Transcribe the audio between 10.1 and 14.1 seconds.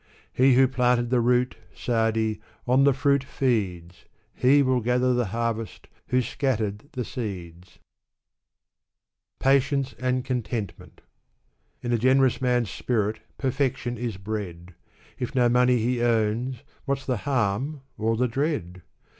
Contentment. In a generous man's spirit perfection